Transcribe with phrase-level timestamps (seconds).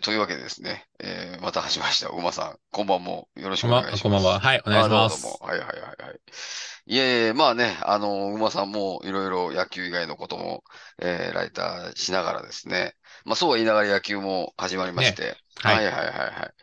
[0.00, 2.08] ー、というわけでですね、えー、また始まりました。
[2.08, 4.02] 馬さん、こんばんもよろしくお願いします。
[4.02, 4.40] こんばんは。
[4.40, 5.26] はい、お願いします。
[5.26, 6.20] あどうもはいはいはいはい。
[6.86, 10.64] いえいえ、まあね、あの、馬さんもいろいろ野球以外のことも、
[11.00, 12.94] えー、ライターしながらですね、
[13.24, 16.54] まあそうは言いながら野球も始まりまして、はいはいはいはいはい。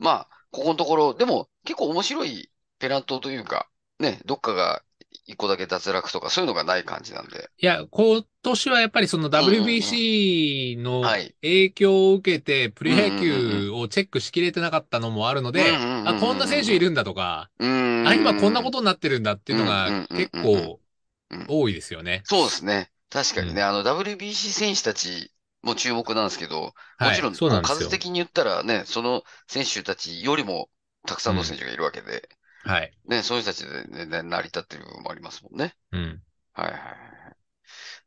[0.00, 3.68] まあ、ここのところ、でも結構面白いペナントというか、
[3.98, 4.82] ね、どっかが
[5.26, 11.34] 一個だけ脱落とかそういうのがない感じなんで、いや、今年はやっぱりその WBC のはい。
[11.42, 17.50] 影響を受けて、プロ野球をチェックしきれてなかったのもあるので、あ、こんな選手いるんだとか。
[17.58, 20.80] あ、今こんなことになってるんだっていうのうんが結構
[21.30, 22.22] うん多いですよね。
[22.24, 22.90] そうですね。
[23.10, 27.88] 確かにね、あの WBC 選手たちも注目なんですけど、もちろん、数。
[27.88, 30.68] 的に言ったらね、その選手たちよりも
[31.06, 32.28] たくさんの選手がいるわけで、
[32.66, 32.92] はい。
[33.06, 35.74] ね、そういう人たちで、ね、成り立ってる部分もありますもんね。
[35.92, 36.22] うん。
[36.52, 37.36] はいはいはい。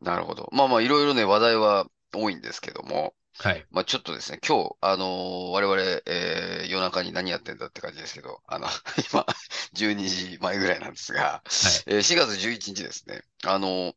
[0.02, 0.50] なるほど。
[0.52, 3.66] まあまあ、いろいろね、話題は多いんですけども、はい。
[3.72, 8.68] まあちょっとですね、今日、あのー我々、えー夜中に何やってんだって感じですけど、あの、
[9.14, 9.26] 今、
[9.74, 11.42] 12時前ぐらいなんですが、
[11.88, 13.96] えー4月11日ですね、あのー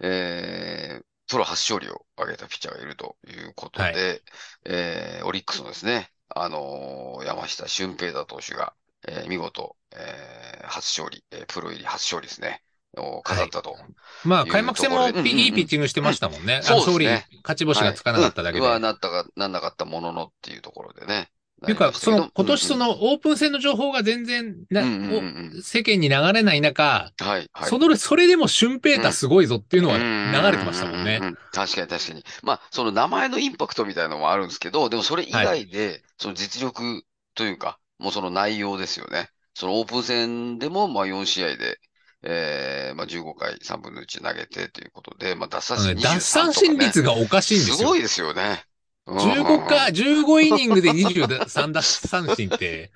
[0.00, 4.22] えープロ初勝利を挙げたピッチャーがいるということで、はい
[4.66, 8.74] えーオリックスのですね、あのー山下俊平太投手が、
[9.08, 12.62] えー見事、えー初勝利、えープロ入り初勝利ですね、
[12.96, 13.76] を飾ったと。
[14.24, 15.10] まあ、いう開幕戦もい
[15.48, 16.60] いピッチングしてましたもんね。
[16.62, 18.64] そうですね勝ち星がつかなかっただけで。
[18.64, 21.28] はいうんはなったか、なんなかったもののっていうところでね。
[21.62, 27.68] っていうか、その、今年その、のオープン戦の情報が全然な、うんうんうん世間に流れない中、はい、はい。
[27.68, 31.24] その、それでもシュンペーターすごいぞっていうのはうん流れてましたもんねう。
[31.26, 32.24] うう確かに確かに。
[32.42, 39.30] まあ、その名前のインパクトみたいなのもあるんですけど、でもそれ以外で、その実力というか、もうその内容ですよね。
[39.54, 41.78] そのオープン戦でも、まあ4試合で、
[42.22, 47.76] えー、まあ15回3分の1投げてということで、まあ奪三振23とか、ね、奪三振率がおかしいんですよ。
[47.76, 48.62] すごいですよね。
[49.06, 52.90] うん15か、15イニングで23奪三振って、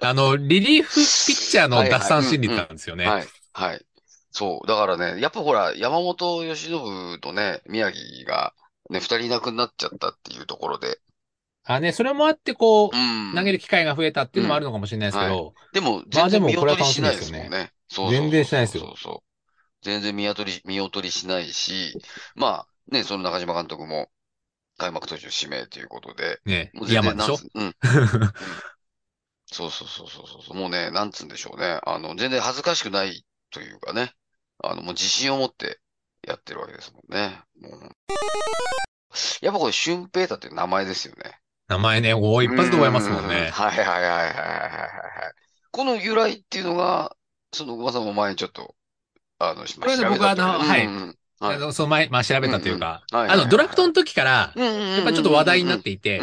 [0.00, 1.04] あの、リリーフピッ
[1.50, 3.06] チャーの奪三振率なんですよね。
[3.06, 3.84] はい、はい。
[4.30, 4.66] そう。
[4.66, 8.52] だからね、やっぱほら、山本由伸とね、宮城が
[8.90, 10.98] ね、二人いなくなっちゃったっていうところで。
[11.64, 13.34] あ、ね、それもあって、こう、うん。
[13.34, 17.72] 投げる機会が増えたっていうのもあるのかもしれないですけど、でも、まあ全然見でもこれは劣りしないですもん楽しみですね。
[17.88, 19.18] そうそうそう全然しないですよそうそう。
[19.82, 21.96] 全然見劣り、見劣りしないし、
[22.36, 24.08] まあ、ね、その中島監督も
[24.78, 27.74] 開幕途中指名ということで、ねもう、全然山でしょなんつうん。
[29.46, 30.56] そうそうそうそうそう。
[30.56, 31.80] もうね、なんつうんでしょうね。
[31.84, 34.12] あの、全然恥ずかしくないというかね。
[34.62, 35.80] あの、もう自信を持って
[36.26, 37.40] やってるわけですもんね。
[37.60, 37.90] もう
[39.42, 41.38] やっぱこれ、シュンペーターっていう名前ですよね。
[41.68, 43.50] 名前ね、お一発で覚えますもんうね。
[43.50, 45.34] はいはいはいはいはい。
[45.70, 47.16] この由来っていうのが、
[47.52, 48.74] その、馬さんも前にちょっと、
[49.38, 50.88] あの、しこれね調べたという僕はあのはい。
[51.40, 56.20] あの、その前、まあ調べたというか、あの、ドラフトの時から、ややっぱりちょっと話題になっていて。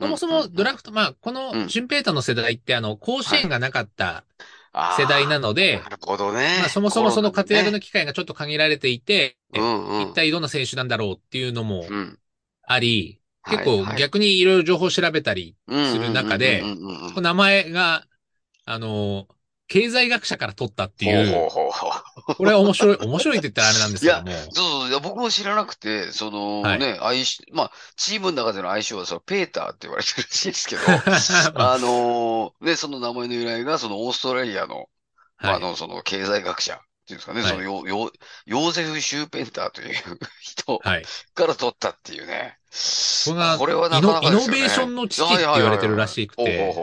[0.00, 4.24] そもそもドラフフト、まあ、こうんの、シュンペーターの世代って、あの、甲子園がなかった
[4.72, 6.58] ト世代なのでな、るほどね。
[6.60, 9.36] まあ、そもそもその活躍のね機会がちょっと限られていて。
[9.54, 12.18] 一体どんな選手なんだろうっていうのもうん、
[12.62, 16.62] あり、結構逆にいろいろ情報を調べたり、すする中で
[17.16, 18.06] 名前が、
[18.64, 19.28] あの、
[19.68, 21.48] 経済学者から取ったっていう、
[22.36, 26.78] これは面白い、面白いって言ったらあれなんですけども、そうそういや、僕も知らなくて、そのはい。
[26.78, 30.82] ね、相性、まあ、チームの中での相性は、そのペーターって言われてるらしいですけど、
[31.54, 34.88] あのーね、その名前の由来が、そのオーストラリアの、
[35.42, 38.12] まあ、の、その経済学者っていうんですかね、はいそのヨ、ヨ、
[38.46, 39.94] ヨーゼフ・シューペンターという
[40.40, 41.02] 人はい。
[41.34, 42.58] から取ったっていうね。
[43.26, 46.74] これがこれはなかなかねイノベーションの父って言われてるらしくて、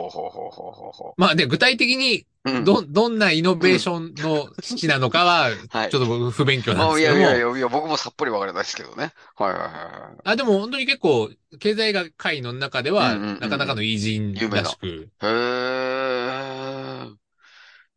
[1.16, 2.50] まあね、具体的にう。
[2.52, 9.12] うんど、どんなイノベーションの父なのかは、はいちょっと僕不勉強なんまあ、ですけどもいやいやい、やいや、僕もさっぱりわからないですけどね。
[9.36, 10.20] はいはいはいはい。
[10.24, 15.28] あ、でも本当に結構、経済学会の中では、うんうんうんうんなかなかの偉人らしく、へえ。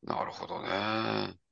[0.06, 1.43] なるほどね。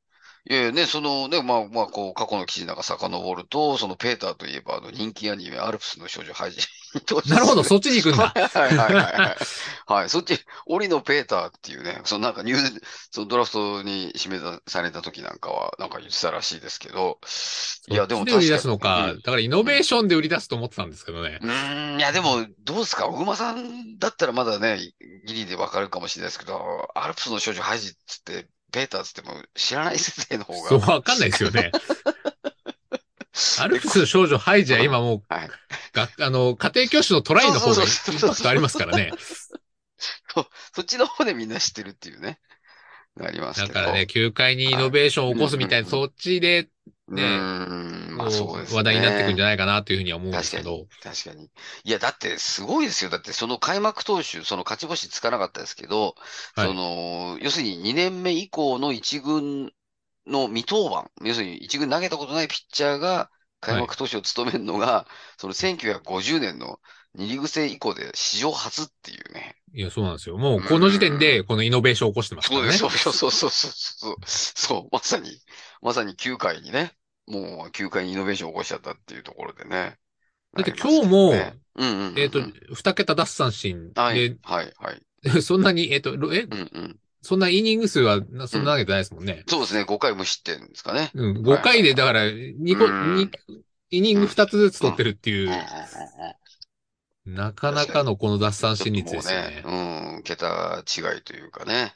[0.52, 6.60] いやいやね、そのね、まあまあ、こう、過去の記事なんか遡ると、そのペーターといえば、あの、人気アニメ、アルプスの少女ハイジ。
[7.30, 8.28] なるほど、そっちに行くんだ。
[8.28, 12.82] はいはいはいはいそっち、檻野ペーターっていうね、そのなんかニュー、
[13.12, 17.18] そのドラフトに指名された時なんかは、なんか言ってたらしいですけど、
[17.90, 21.40] いや、でもそっちで売り出すの確かに、か、だからイノベーションで売り出すと思ってたんですけどね。
[21.42, 24.80] うーん、いや、でも、どうですか、小熊さんだったらまだね、
[25.26, 30.94] ギリでわかるかもしれないですけど、アルプスの少女ハイジっつって、ペータつっても知らない世代の方そう、が。
[30.94, 31.72] わかんないですよね。
[33.59, 35.50] アルプスの少女ハイジは今もう、はい。
[35.94, 39.12] があの、家庭教師のトライの方がインパクトありますからね。
[40.73, 42.40] そっちの方でみんな知ってるっていうね。
[43.20, 43.59] あります。
[43.59, 46.70] だからね、球界にイノベーションを起こすみたいな、はいそっちで、
[47.08, 47.23] うね
[48.17, 50.87] まあそうですね話題になってくんじゃないかなというふうには思うんですけど。
[51.02, 51.49] 確かに。
[51.84, 53.09] いや、だってすごいですよ。
[53.09, 56.16] だってその開幕投手、その勝ち星つかなかったですけど、
[56.55, 59.72] はいその、要するに2年目以降の一軍
[60.28, 63.29] の未登板、要するに一軍投げたことないピッチャーが
[63.59, 66.79] 開幕投手を務めるのが、その1950年の
[67.13, 69.55] 二リーグ制以降で史上初っていうね。
[69.73, 70.37] いや、そうなんですよ。
[70.37, 72.72] もうこの時点でこのイノベーションを起こしてますからね。
[72.73, 74.16] そうです、そうそうそうそうそう。
[74.25, 75.29] そう、まさに、
[75.81, 76.93] まさに9回にね、
[77.32, 79.98] もう9回にイノベーションを起こしちゃったっていうところでね。
[80.54, 82.42] だって今日もねうんうんうんうんえっと、
[82.74, 85.02] 二桁奪三振はい、はい、はい。
[85.24, 87.00] で、 そんなに、えっと、ろえ、うんうん。
[87.22, 89.44] そんなイニング数はなそんな投げてないですもんね。
[89.48, 91.12] そうですね、5回無失点ですかね。
[91.14, 93.30] うん、5回で、だから、2個、うん二
[93.92, 101.94] イニング2つずつ取ってるっていううんうんうんうんなかなかのこの奪三振率ですよねね、うん、桁違いというかね、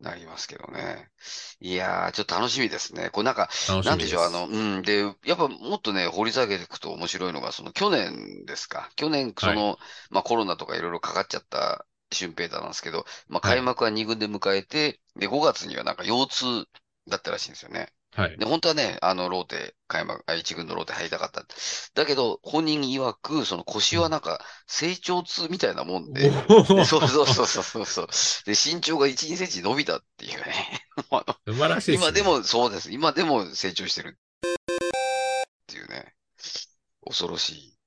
[0.00, 1.10] なりますけどね。
[1.60, 3.10] いやー、ちょっと楽しみですね。
[3.10, 3.84] これなんか、楽しみです。
[3.84, 4.82] なんでしょう、あの、うん。
[4.82, 8.90] で、やっぱもっとね、掘り下げていくと面白いのが、その去年ですか。
[8.96, 9.78] 去年、その、
[10.10, 16.68] まあコロナとかいろいろかかっちゃった俊平太なんですけど、まあはい開幕は2軍で迎えて、で、5月にはなんか腰痛
[17.08, 17.92] だったらしいんですよね。
[18.12, 18.36] はい。
[18.36, 21.44] で、本当はね、あの、ローテ、開幕、あ一軍のローテ入りたかった。
[21.94, 28.06] だけど、本人曰く、その腰はなんか、成長痛みたいなもんで、おでーそうそうそうそうそう。
[28.46, 30.86] で、身長が1、2センチ伸びたっていうね。
[31.10, 31.96] あの素晴らしいね。
[31.98, 32.90] 今でも、そうです。
[32.90, 34.18] 今でも成長してる。
[34.42, 36.14] っていうね。
[37.06, 37.79] 恐ろしい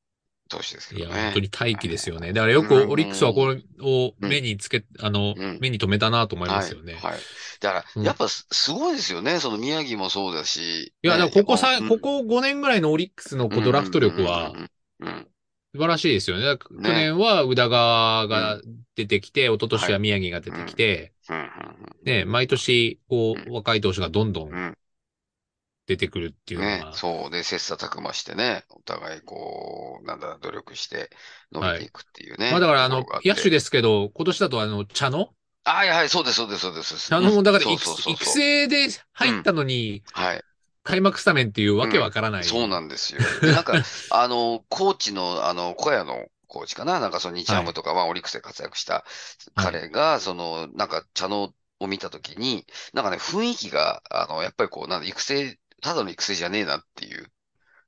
[0.53, 1.23] 投手ですけいや、どね。
[1.23, 2.31] 本当に大気ですよね。
[2.31, 6.93] だからよくオリックスはこれを目につけ、あのうん、目に留めたなと思いますよね。
[6.93, 7.11] はい。
[7.13, 7.19] はい。
[7.59, 9.39] だから、うんやっぱすすごいですよね。
[9.39, 10.93] その宮城もそうだし。
[11.01, 14.53] いや、ここさ、ここ5年ぐらいのオリックスのドラフト力は
[15.73, 16.57] 素晴らしいですよね。
[16.57, 18.61] 去年は宇田川が
[18.95, 21.13] 出てきて、一昨年は宮城が出てきて、
[22.03, 24.77] ね、毎年、こうう、若い投手がどんどん
[25.85, 27.29] 出てくるっていうのね、が、そう。
[27.29, 31.09] で、切磋琢磨してね、お互いこう、なんだ、努力して
[31.51, 32.51] 伸びていくっていうね。
[32.51, 35.33] まあだからあの野手ですけど、今年だとあの、茶野？
[35.65, 37.09] はいはい、そうです、そうです、そうです。
[37.09, 40.41] 茶野もだから育成で入ったのに、はい。
[40.83, 42.43] 開幕スタメンっていうわけわからない。
[42.43, 43.21] そうなんですよ。
[43.41, 43.81] で、なんか、
[44.11, 46.99] あの、コーチの、あの、小屋のコーチかな？
[46.99, 49.05] なんかその日ハムとか、まあ、オリックスで活躍した
[49.55, 57.27] 彼が、その、なんか、茶野を見たときに、なんかね、雰囲気が、あの、やっぱりこう、なんだ、育成、ただの育成じゃねえなっていう。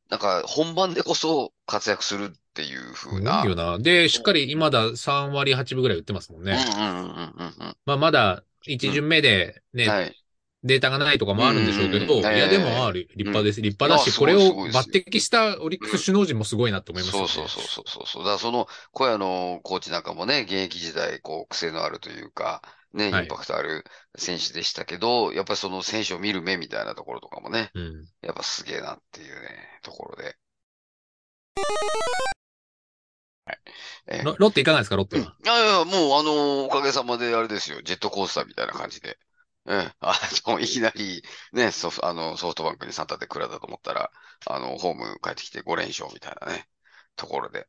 [0.09, 3.39] なんか、本番でこそ活躍するっていうす風な。
[3.39, 3.79] ごいよな。
[3.79, 6.57] で、しっかり今だ3割8分ぐらい打ってますもんね。
[6.77, 9.79] うんうんうんうんうんまあまだ一巡目でうん。
[9.79, 10.15] ね、はい。
[10.63, 13.61] データがないとかもあるんでしょうけど、うんうんうんいやでもまあ立派です。
[13.61, 17.27] 立派だし、これを抜擢したオリックス首脳陣もすごいなと思いますよね。
[17.27, 18.23] そうそうそうそうそうそう。
[18.23, 22.63] だからその小屋のコーチなんかもね、現役時代、こう、癖のあるというか、
[22.95, 23.83] ね、はいインパクトある
[24.17, 28.05] 選手でしたけど、やっぱりその選手を見る目みたいなところとかもね、うん。
[28.21, 30.35] やっぱすげえなっていうね、ところで。
[33.45, 33.59] はい。
[34.07, 35.35] えーロロッテいかがですか、ロッテは？
[35.43, 39.17] いやいや、もうあのおかげさまであれですよ、ジェットコースターみたいな感じで。
[39.67, 40.13] ええ、あ
[40.45, 44.11] の、いきなり、ね、ソフあの、ソフトバンクに3立てくらだと思ったら、
[44.45, 46.67] あの、ホーム帰ってきて5連勝みたいなね、
[47.15, 47.67] ところで。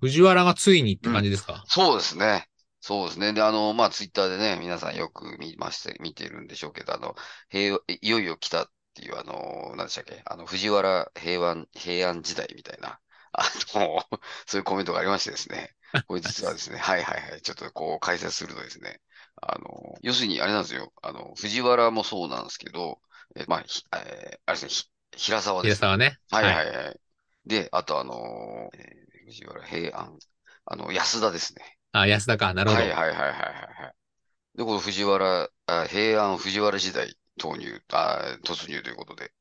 [0.00, 2.48] 藤原がついにって感じですか、そうですね。
[2.84, 3.32] そうですね。
[3.32, 7.14] で、あの、まあ、ツイッターでね、皆さんよく見まして、見てるんでしょうけど、あの、
[7.48, 13.00] 平和、いよいよ来たっていう、あの、何でしたっけ、あの、藤原平安、平安時代みたいな、
[13.32, 13.44] あ
[13.76, 14.04] の、
[14.46, 15.76] そういうコメントがありましてですね。
[16.08, 19.00] これ実はですね、はいはいはい、ちょっとこう解説するとですね、
[19.40, 23.00] あの、要するにあれなんですよ、あの、藤原もそうなんですけど、
[23.36, 25.88] え、まあ、ひえーあれですね、ひ平沢ですね。
[25.88, 26.18] 平沢ね。
[26.30, 27.00] はいはいはい。
[27.46, 30.18] で、あとあのーえー藤原平安、
[30.66, 31.78] あの、安田ですね。
[31.92, 32.54] あ、安田か。
[32.54, 32.82] なるほど。
[32.82, 33.32] はいはいはいはいはい
[33.84, 33.94] はい。
[34.58, 39.32] で、この藤原、あ平安藤原時代投入、あ突入ということで、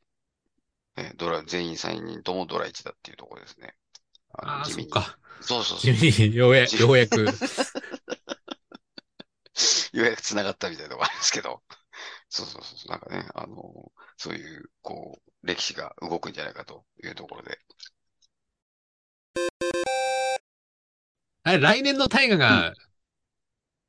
[0.98, 3.76] えドラ、全員3人ともドラ1だっていうところですね。
[4.34, 5.18] ああ、そっか。
[5.42, 5.96] そうそうそう。
[5.96, 7.26] 地味に、ようや地ようやく。
[9.94, 11.62] ようやく繋がったみたいなところありますけど。
[12.30, 12.90] そうそうそう。
[12.90, 17.60] なんかね、あのそういう、こう、歴史が動くんじゃないかというところで。
[21.52, 22.74] あれ、来年の大河が、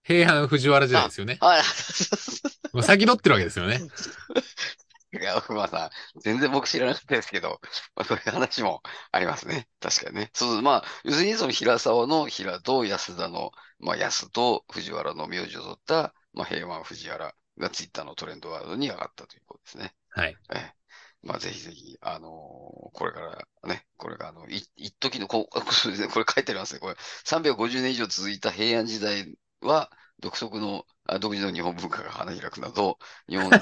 [0.04, 1.38] 平安藤原時代ですよね。
[1.40, 1.62] あ、
[2.72, 3.80] もう先取ってるわけですよね。
[5.12, 5.90] いや、まあさ、
[6.22, 7.60] 全然僕知らなかったですけど、
[7.94, 9.68] まあ、そういう話もありますね。
[9.80, 10.30] 確かにね。
[10.34, 19.94] そう、まあ、要するにその平沢の平と安田の、まあ、安と藤原の名字を取った、まあ、平和藤原がツイッターのトレンドワードに上がったということですね。
[20.10, 20.36] はい。
[20.54, 20.74] ええ。
[21.22, 23.81] まあ、ぜひぜひ、あのーこれからね、こ
[24.12, 25.60] れが、あの、い、一時の、こう、
[26.10, 26.80] これ書いてありますね。
[26.80, 29.90] これ、350年以上続いた平安時代は、
[30.20, 33.58] 独特のあ独自の日本文化が花開くなど、日本の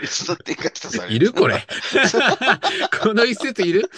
[0.00, 1.14] 別の展開とされる。
[1.16, 1.66] いるこれ。
[3.02, 3.90] この一節いる？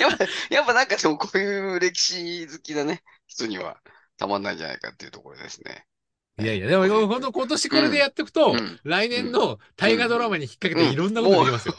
[0.00, 3.76] やっぱ、やっぱなんかでもこういう歴史好きなね、人には
[4.16, 5.84] たまんないんじゃないかっていうところですね。
[6.38, 11.74] いやいや、でも、今年これでやっていくと、うん来年の大河ドラマに引っ掛けていろんなことできますよ。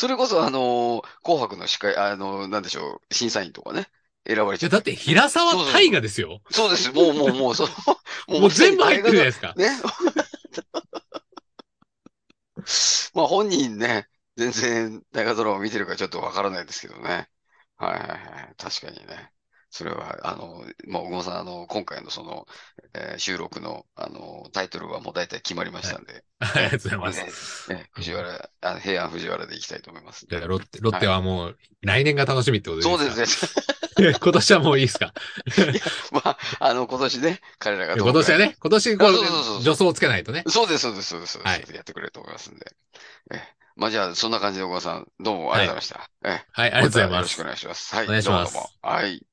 [0.00, 3.86] それこそあのー紅白の司会、あのーなんでしょう、審査員とかね、
[4.26, 4.76] 選ばれちゃった。
[4.76, 6.40] だって平沢大河ですよ。
[6.50, 6.90] そうです。
[6.92, 7.68] もう、もう、もう、そう。
[8.40, 9.54] もう全部入ってるじゃないですか。
[9.56, 9.68] ね。
[13.14, 17.28] まあ本人ね、全然大河ドラマ見てるかちょっとわからないですけどね。
[17.76, 18.54] はいはいはい。
[18.56, 19.32] 確かにね。
[19.70, 22.46] それは、あの、まあ、小野さん、あの、今回のその、
[22.94, 26.24] えー収録の、あの、タイトルはもう大体決まりましたんで。
[26.40, 27.68] ありがとうございます。
[27.68, 33.62] で、ね、藤原、あの平安藤原でいきたいと思いますロッテ、ロッテはもう来年が楽しみってことでいいそうですね。
[34.20, 35.12] 今年はもういいですか？
[36.12, 39.14] まあ、あの、今年ね、彼らがどう今年はね、今年こう
[39.58, 40.42] 助走をつけないとね。
[40.48, 41.38] そうです、そうです、そうです。
[41.38, 42.72] はいやってくれると思いますんで。
[43.34, 43.42] え
[43.76, 46.28] まあじゃあ、そんな感じで小川さん、どうもありがとうございました。
[46.28, 47.44] えはい、ありがとうございますよろしくお。
[47.44, 47.94] 願いします。
[47.94, 48.04] はい。
[48.06, 49.26] お願いしますどうもどうもはい。